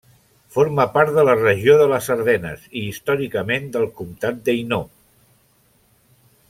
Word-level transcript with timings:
Forma 0.53 0.85
part 0.95 1.11
de 1.17 1.25
la 1.27 1.35
regió 1.41 1.75
de 1.81 1.85
les 1.91 2.07
Ardenes 2.15 2.65
i 2.81 2.85
històricament 2.87 3.69
del 3.77 3.87
comtat 4.01 4.41
d'Hainaut. 4.49 4.93